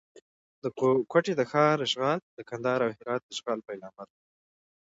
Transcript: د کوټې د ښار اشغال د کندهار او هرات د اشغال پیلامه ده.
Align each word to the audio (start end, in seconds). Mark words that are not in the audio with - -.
د 0.63 0.65
کوټې 1.11 1.33
د 1.37 1.41
ښار 1.51 1.77
اشغال 1.87 2.19
د 2.37 2.39
کندهار 2.49 2.79
او 2.85 2.91
هرات 2.97 3.21
د 3.23 3.27
اشغال 3.33 3.59
پیلامه 3.67 4.03
ده. 4.09 4.15